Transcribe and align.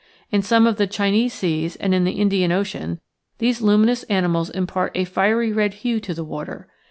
In 0.31 0.41
some 0.41 0.65
of 0.65 0.77
the 0.77 0.87
Chinese 0.87 1.31
seas 1.31 1.75
and 1.75 1.93
in 1.93 2.05
the 2.05 2.13
Indian 2.13 2.51
Ocean 2.51 2.99
these 3.37 3.61
luminous 3.61 4.01
animals 4.05 4.49
impart 4.49 4.93
a 4.95 5.03
fiery 5.05 5.53
red 5.53 5.75
hue 5.85 5.99
to 5.99 6.15
the 6.15 6.23
water. 6.25 6.67